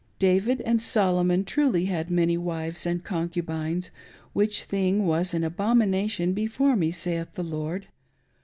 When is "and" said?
0.61-0.81, 2.87-3.03